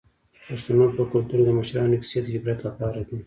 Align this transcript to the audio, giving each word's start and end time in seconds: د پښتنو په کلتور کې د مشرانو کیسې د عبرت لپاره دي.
د 0.43 0.43
پښتنو 0.47 0.85
په 0.97 1.03
کلتور 1.11 1.39
کې 1.39 1.45
د 1.47 1.51
مشرانو 1.59 1.99
کیسې 2.01 2.19
د 2.23 2.27
عبرت 2.35 2.59
لپاره 2.67 2.99
دي. 3.07 3.17